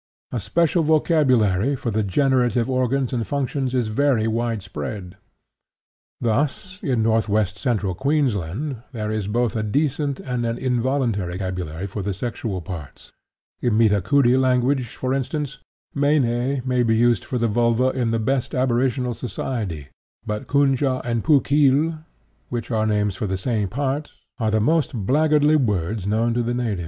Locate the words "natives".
26.55-26.79